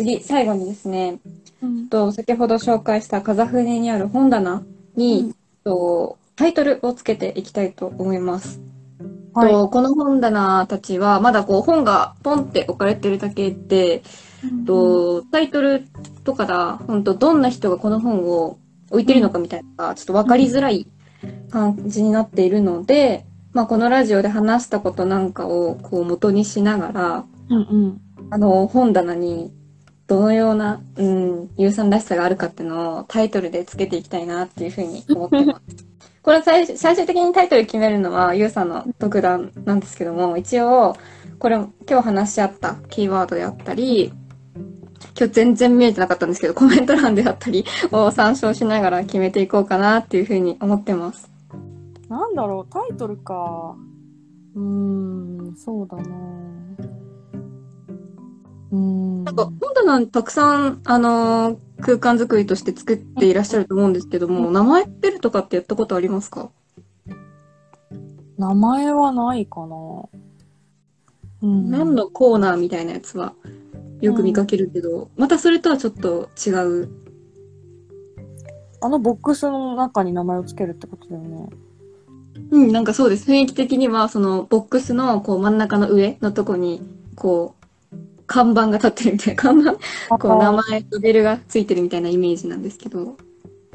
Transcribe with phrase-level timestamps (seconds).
[0.00, 1.18] 次、最後にですね、
[1.62, 1.88] うん。
[1.88, 4.62] と先ほど紹介した風船にある本棚
[4.96, 8.62] に、うんとタイトルをつけていきたいと思います。
[9.34, 9.52] はい。
[9.52, 14.02] とこの本棚たちはまだこう本がポンって置かれてるだけで、
[14.66, 15.84] とタイトル
[16.24, 18.58] とかだ本当どんな人がこの本を
[18.90, 20.86] 置いてるのかみたいなのがちょっと分かりづらい
[21.50, 28.00] 感じになっているので、まあ、このラジオで話したことなんかをこう元にしながらうんうん。
[28.30, 29.52] あの本棚に
[30.10, 35.86] どのような、うん、有さんらしさがあるかっていうのをタイトルでつけていきたいなっていうふうに思ってます。
[36.20, 40.96] これ最最終的にタイトル決めるのはゆうさんの独断なんですけども一応
[41.38, 44.12] これ今日話し合ったキーワードであったり
[45.16, 51.30] 今日全然見えてなかったんですけどコメント欄であったりを参照しながら決めていこうかなっていうふうに思ってます。
[52.08, 53.76] なんだろう、タイトルか。
[54.56, 54.62] うー
[55.52, 56.02] ん、そうだな。
[58.72, 59.24] うーん。
[59.24, 59.52] なんか
[60.06, 66.50] たくさん、あのー空間作りとして作っていらっしゃると思うんですけども、名前ってるとかってやったことありますか？
[68.36, 69.76] 名前はないかな。
[71.40, 71.70] うん。
[71.70, 73.32] 何のコーナーみたいなやつは
[74.02, 76.90] よく見かけるけど、またそれとはちょっと違う。
[78.82, 81.48] あのボックスの中に名前をつけるってことだよね。
[82.50, 83.30] うん、なんかそうです。
[83.30, 86.82] 雰囲気的には、そのボックスのこう真ん中の上のとこに、
[87.14, 87.59] こう、
[88.30, 89.72] 看板が立ってるみたいな、看板、
[90.18, 93.16] こう名前、ラベルがついてるみたいなイメージなんですけど。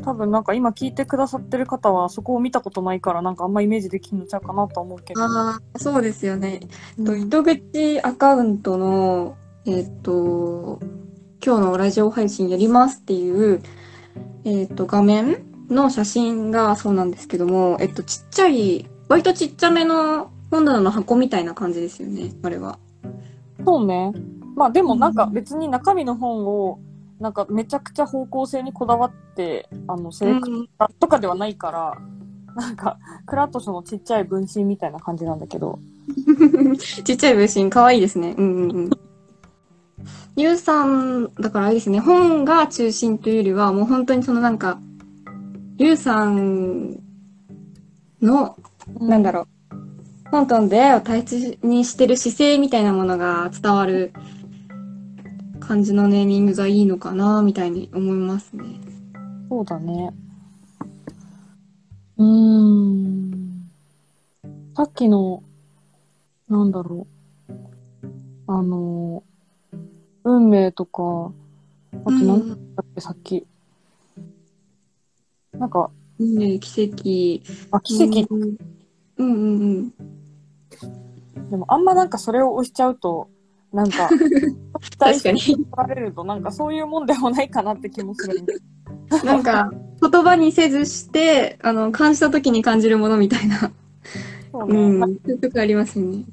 [0.01, 5.21] 多分なんか今聞いてくださってる方はそこを見たことないからなんかあんまイメージできんのちゃうかなとは思うけど。
[5.21, 6.61] ああ、そうですよね。
[6.97, 10.79] うんと糸口アカウントの、えっ、と、
[11.45, 13.61] 今日のラジオ配信やりますっていう、
[14.45, 22.79] えっ、と、画面の写真がそうなんですけども、えっと、ちっちゃい、割とちっちゃめの本棚の箱みたいな感じですよね、あれは。
[23.65, 24.13] そうね。
[24.55, 26.79] まあでもなんか別に中身の本を
[27.19, 31.97] なんかめちゃくちゃ方向性にこだわってあのセレクトとかではないから、
[32.55, 35.79] なんかクラットショのちっちゃい分身みたいな感じなんだけど。
[37.03, 38.35] ちっちゃい分身、かわいいですね。
[38.37, 38.89] うんうんうん。
[40.37, 44.79] ゆうさん、だからあれですね、本が中心というよりは、もう本当にそのなんか、
[45.77, 46.99] ゆうさん
[48.21, 48.57] の、
[48.99, 54.13] なんだろう、本との出会いを大切にしてる姿勢みたいなものが伝わる
[55.67, 58.63] 感じのネーミングがいいのかな、みたいに思いますね。
[59.49, 60.13] そうだね。
[62.17, 63.71] うーん。
[64.75, 65.41] さっきの、
[66.47, 67.07] なんだろ
[67.49, 67.51] う。
[68.47, 69.23] あの、
[70.23, 71.33] 運命とか、
[71.91, 73.47] あと何だっけ、さっき。
[75.53, 75.89] なんか、
[76.19, 77.75] ね奇跡。
[77.75, 78.27] あ、奇跡。
[78.31, 78.57] うん
[79.17, 79.93] うんうん
[81.49, 83.29] でもあんまなんかそれを押しちゃうと、
[83.71, 84.09] なんか、
[84.79, 88.43] 確かに取られると、なんかそういうもんでもないかなって気もする。
[89.23, 89.71] なんか、
[90.01, 93.71] 言葉にせずして、あの、感じた時に感じるものみたいな。
[94.51, 94.79] そうね。
[94.79, 94.99] うん。
[94.99, 96.23] まあそういうとこありますよね。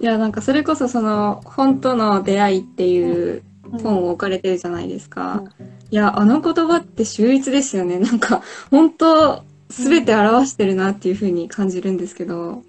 [0.00, 3.42] いや、なんかそれこそその、本との出会いっていう
[3.82, 5.44] 本を置かれてるじゃないですか。
[5.90, 7.98] いや、あの言葉って秀逸ですよね。
[7.98, 12.62] なんか、本当すべて表してるなっていう風に感じるんですけど。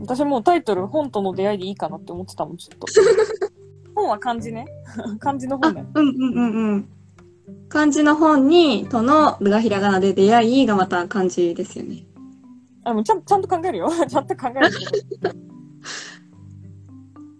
[0.00, 2.86] 私もうタイトル、本との出会いでいいかなって思ってたもん、ちょっと。
[3.94, 4.66] 本は漢字ね。
[5.18, 5.86] 漢字のあ、本ね。
[5.94, 6.88] うんうんうんうん。
[7.68, 12.04] 漢字の本に、との、がひらがなで出会いがまた漢字ですよね。
[12.84, 13.88] あ、もうちゃんちゃんと考えるよ。
[14.08, 14.68] ちゃんと考える。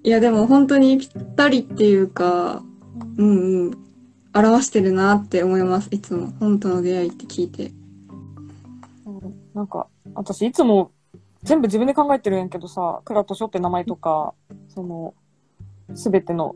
[0.03, 2.63] いや、でも本当にぴったりっていうか、
[3.17, 3.79] うんうん。
[4.33, 5.89] 表してるなって思います。
[5.91, 6.33] いつも。
[6.39, 7.73] 本との出会いって聞いて。
[9.07, 10.93] うんなんか、私いつも
[11.43, 14.35] 全部自分で考えてるんやけどさ、クラトショって名前とか、
[14.69, 15.15] その、
[15.95, 16.55] すべての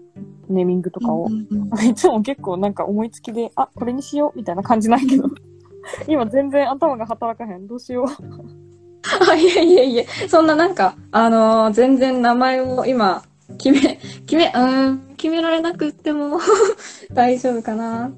[0.48, 1.28] ネーミングとかを
[1.82, 5.28] いつも結構なんか思いつきで、あ、これにしようみたいな感じなんやけど、
[6.08, 7.66] 今全然頭が働かへん。
[7.66, 8.06] どうしよう。
[9.30, 13.22] あ、いえいえいえ、そんななんか、あのー全然名前を今、
[13.58, 16.38] 決め、 決め、うーん、決められなくっても
[17.12, 18.10] 大丈夫かな。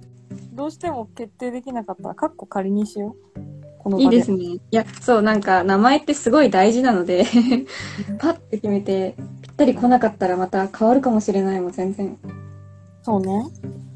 [0.52, 4.00] どうしても決定できなかったら、カッコ仮にしよう。
[4.00, 4.38] いいですね。
[4.38, 7.24] いや、そう、なんか、名前ってすごい大事なので、
[8.18, 12.18] パッて決めて、ぴったり来なかったらまた変わるかもしれないもん、全然。
[13.02, 13.46] そうね。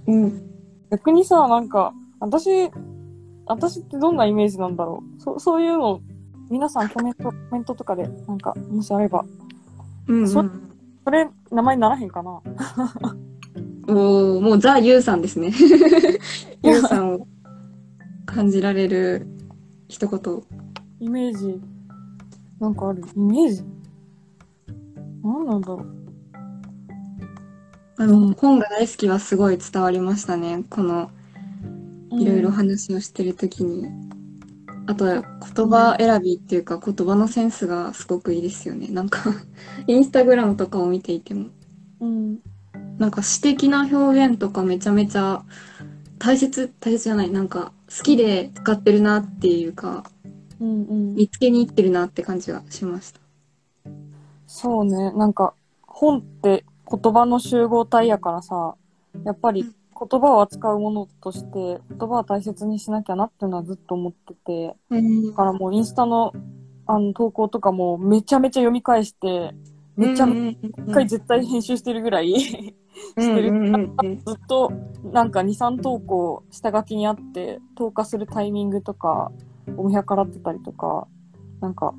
[0.07, 0.43] うん。
[0.91, 2.71] 逆にさ、なんか、私、
[3.45, 5.21] 私ってどんなイメージなんだろう。
[5.21, 6.01] そそういうの、
[6.51, 9.25] 皆さんコメント、コメントとかで、なんか、もしあれば、
[10.09, 10.29] うん、うん。
[10.29, 10.43] そ
[11.05, 12.41] それ、名前にならへんかな。
[13.89, 15.53] おーもうザ・ユウさんですね。
[16.63, 17.27] ユウさんを
[18.25, 19.27] 感じられる
[19.89, 20.43] 一言。
[21.01, 21.61] イメージ、
[22.61, 23.03] なんかある？
[23.15, 23.63] イメージ？
[25.23, 26.01] 何なんだろう。
[27.97, 30.65] あの、本が大好きはすごい伝わりましたね。
[30.71, 31.11] この、
[32.13, 33.89] いろいろ話をしてるときに。
[34.87, 35.23] あと、言
[35.69, 38.89] 葉選びっていうか、言葉のセンスがすごくいいですよね。
[38.89, 39.35] なんか
[39.87, 41.49] インスタグラムとかを見ていても。
[42.01, 42.39] うん。
[42.99, 45.45] なんか詩的な表現とかめちゃめちゃ
[46.19, 47.31] 大切、大切じゃない。
[47.31, 50.05] なんか好きで使ってるなっていうか、
[50.59, 51.15] うんうん。
[51.15, 53.21] 見つけに行ってるなって感じがしました。
[54.53, 55.13] そうね。
[55.13, 55.55] なんか、
[55.87, 58.75] 本って言葉の集合体やからさ、
[59.25, 65.31] やっぱり言葉を扱うものとして、言葉を大切にしなきゃなっていうのはずっと思ってて、うん。
[65.31, 66.33] だからもうインスタの
[66.87, 69.53] あの投稿とかもめちゃめちゃ読み返して、
[69.97, 72.75] めちゃめちゃ一回絶対編集してるぐらい、 し
[73.17, 73.53] てる。
[74.27, 74.73] ずっと
[75.13, 79.31] なんか2、3投稿下書きにあって、投下するタイミングとか
[79.77, 81.07] を見計らってたりとか、
[81.61, 81.95] なんか、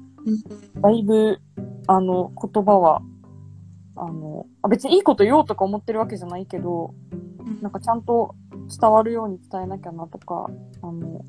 [0.81, 1.39] だいぶ、
[1.87, 3.01] あの、言葉は、
[3.95, 6.93] あの、あ別にいいこと言おうとか思ってるわけじゃないけど、
[7.61, 8.35] なんかちゃんと
[8.79, 10.49] 伝わるように伝えなきゃなとか、
[10.81, 11.25] あの、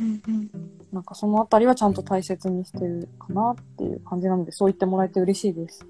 [0.00, 0.50] うんうん。
[0.92, 5.84] なんかそのあたりはちゃんと大切にしてるかなっていう感じなので、そう言ってもらえて嬉しいです。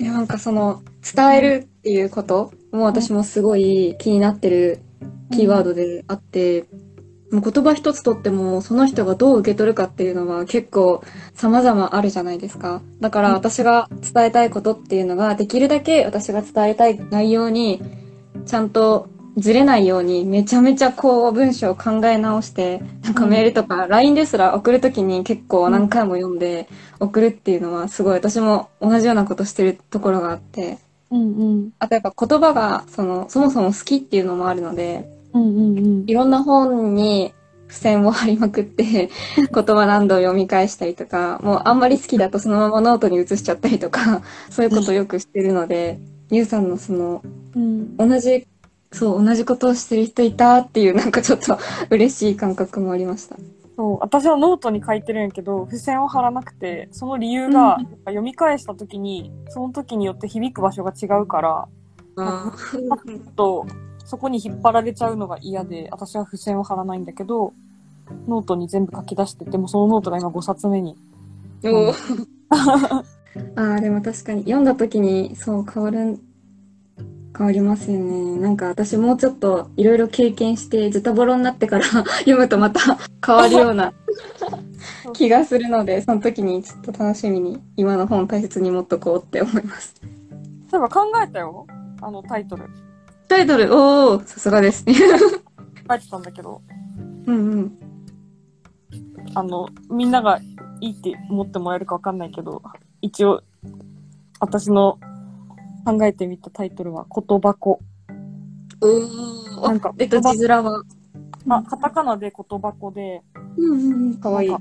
[0.00, 4.80] いやなんかその伝えるっていうことも私もすごい気になってる
[5.32, 6.66] キーワードであって、
[7.30, 11.02] もう言葉一つとってもその人がどう受け取るかっていうのは結構
[11.34, 12.80] 様々あるじゃないですか。
[13.00, 17.82] だから私が伝えたいことっていうのができるだけ私が伝えたい内容に
[18.46, 30.78] ちゃんとずれないようにめちゃめちゃこう文章を考え直してなんかメールとか LINE ですら送るときに結構何回も読んで送るっていうのはすごい私も同じようなことしてるところがあって
[31.10, 31.70] うんうん。
[31.78, 35.08] あとやっぱ言葉がそのそもそも好きっていうのもあるので
[35.38, 36.04] うんうんうん。
[36.06, 37.34] いろんな本に
[37.68, 38.84] 付箋を貼りまくって
[39.36, 46.00] 言葉何度読み返したりとかもうあんまり好きだとそのままノートに移しちゃったりとか そういうことをよくしてるので
[46.30, 47.22] ゆうさんのその
[47.54, 47.96] うん。
[47.96, 48.46] 同じ
[48.90, 51.58] そう同じことをしてる人いたっていうなんかちょっと
[51.90, 53.36] 嬉しい感覚もありました。
[53.76, 61.68] そう、私はノートに書いてるんやけど、付箋を貼らなくて、その理由が、うん読み返した時に、その時によって響く場所が違うから、
[62.16, 63.66] あちょっと、
[64.08, 67.52] そこに引っ張られちゃうのが嫌で、私は付箋を貼らないんだけど、
[68.26, 70.96] ノートに全部書き出してて、もそのノートが今5冊目に。
[71.62, 71.92] お
[72.50, 74.44] あーでも確かに。
[74.44, 76.18] 読んだ時にそう変わる
[77.36, 78.40] 変わりますよね。
[78.40, 81.84] なんか私もうちょっといろいろ経験してズタボロになってから
[82.24, 82.80] 読むとまた
[83.24, 83.92] 変わるような
[85.12, 89.94] 気がするのでその時にちょっと楽しみに今の本大切に持っとこうって思います。
[90.70, 91.66] そういえば考えたよ。
[92.00, 92.64] あのタイトル。
[93.28, 94.86] タイトルおおさすがです。
[94.86, 96.62] ね書いてたんだけど、
[97.26, 97.78] うんうん。
[99.34, 100.38] あの、みんなが
[100.80, 102.62] いいって思ってもらえるかわかんないけど、
[103.02, 103.42] 一応、
[104.40, 104.98] 私の
[105.84, 107.80] 考えてみたタイトルは、言葉子。
[108.80, 110.82] おおなんかえっと字面は。
[111.50, 113.22] あ、カタカナで言葉子で、
[113.56, 114.48] うんうんうんかわいい。
[114.50, 114.56] さ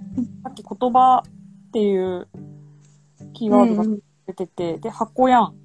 [0.49, 2.27] っき言葉っていう
[3.33, 3.99] キーワードがうんうん。
[4.25, 5.55] 出てて、で、箱やん。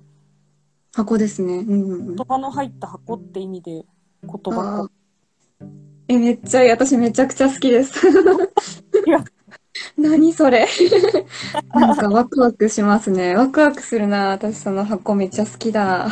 [0.94, 3.85] 箱ですねうんうんうん言葉の入った箱って意味で、言
[4.23, 5.65] 葉あ子。
[5.65, 5.69] ー
[6.09, 6.71] え、めっちゃいい。
[6.71, 8.06] 私めちゃくちゃ好きです
[9.06, 9.25] いや。
[9.97, 10.67] 何それ
[11.75, 13.35] なんかワクワクしますね。
[13.35, 14.31] ワクワクするな。
[14.31, 16.09] 私その箱めっちゃ好きだ。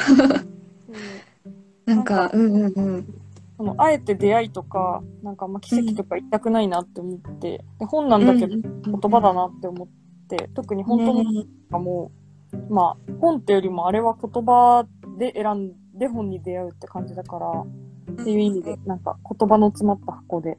[1.85, 3.14] なんか、うんうんうん。
[3.57, 9.88] そのあえて出会いとか、なんかまあ奇跡とか言いたくないなって思って、で本なんだけど言言葉だなって思っ
[10.28, 12.12] て、特に本当の本とかも、
[12.69, 14.87] まあ本ってよりもあれは言葉
[15.19, 17.64] で選んで本に出会うって感じだから、
[18.11, 20.57] っていう意味で、なんか言葉の詰まった箱で、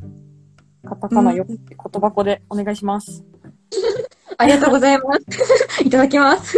[0.87, 3.23] カタカナよって言葉子でお願いします。
[4.37, 5.83] ありがとうございます。
[5.85, 6.57] いただきます。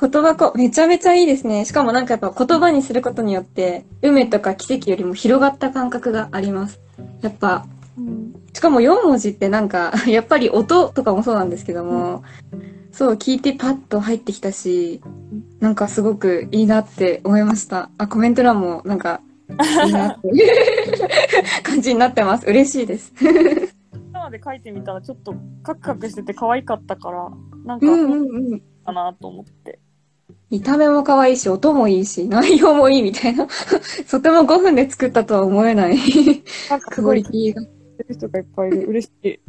[0.00, 1.64] 言葉こ、めちゃめちゃいいですね。
[1.64, 6.80] しかもなんかやっぱ言葉にすることによって、梅とか奇跡よりも広がった感覚があります。
[7.20, 8.34] やっぱ、うん。
[8.52, 12.22] しかも4文字ってなんか、やっぱり音とかもそうなんですけども、
[12.92, 15.00] そう、聞いてパッと入ってきたし、
[15.60, 17.90] なんかすごくいいなって思いました。
[17.98, 19.20] あ、コメント欄もなんか、
[19.86, 20.28] いいなって
[21.62, 22.46] 感じになってます。
[22.46, 23.12] 嬉しいです。
[24.12, 27.30] 生で書いてみたらちょっとカクカクしてて可愛かったから、
[27.64, 28.62] なんか、うんうんうん。
[28.84, 29.78] かなと思って。
[30.50, 33.46] 見た目も可愛いし、音もいいし、内容もいいみたいな。
[34.10, 35.96] とても5分で作ったとは思えない
[36.90, 37.62] クオリティが。
[38.08, 38.86] る人がいっぱいいる。
[38.88, 39.40] 嬉しい。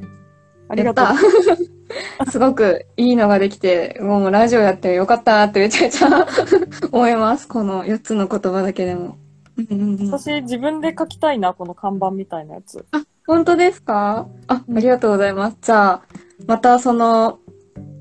[0.70, 6.27] ありがとうすごくいいのができて、もうラジオやってよかったなってめちゃめちゃ
[6.91, 7.48] 思います。
[7.48, 9.17] この4つの言葉だけでも。
[9.58, 12.86] うんうんうん、私自分で書きたいな、この看板みたいなやつ。
[13.27, 14.27] 本当ですか？
[14.48, 15.58] あ、ありがとうございます。
[15.62, 16.01] じゃあ、
[16.48, 17.39] またその、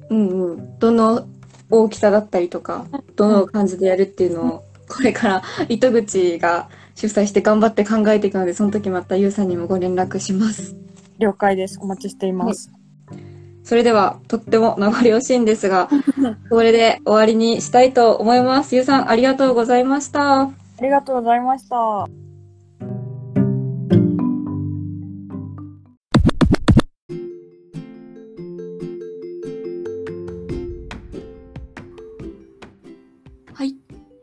[0.09, 1.27] うんうん、どの
[1.71, 10.77] 大きさだったりとか、どの感じでやるっていうのをこれから糸口が主催して頑張って考えていくので、その時またゆうさんにもご連絡します。
[11.23, 11.79] 了解です。
[11.81, 12.71] お待ちしています。
[13.63, 15.89] それでは、とっても名残惜しいんですが、
[16.51, 18.75] これで終わりにしたいと思います。
[18.75, 20.41] ゆうさん、ありがとうございました。
[20.43, 20.51] あ
[20.81, 21.77] りがとうございました。
[21.77, 22.09] は
[33.65, 33.77] い。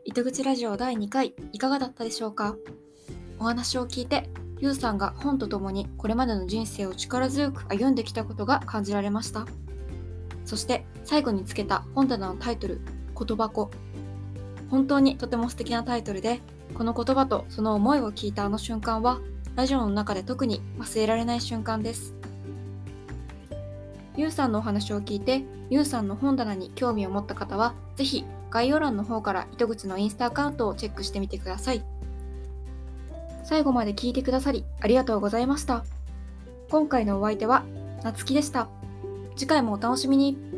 [0.04, 2.56] 糸口ラジオ第2回、いかがだったでしょうか？
[3.38, 4.28] お話を聞いて、
[4.60, 9.46] ゆうさんが本とともにこれまでの人生を力強く歩んできたことが感じられました。
[10.44, 12.80] そして、最後につけた本棚のタイトル、
[13.16, 13.70] 言葉子。
[14.68, 16.40] 本当にとても素敵なタイトルで、
[16.74, 19.20] この言葉とその思いを聞いたあの瞬間は、
[19.56, 22.14] ラジオの中で特に忘れられない瞬間です。
[24.16, 31.84] ゆうさんのお話を聞いて、ゆうさんの本棚に興味を持った方は、ぜひ概要欄の方から糸口のインスタアカウントをチェックしてみてください。
[33.42, 35.84] 最後まで聞いてくださりありがとうございました。
[36.70, 37.64] 今回のお相手は、
[38.04, 38.68] なつきでした。
[39.36, 40.49] 次回もお楽しみに。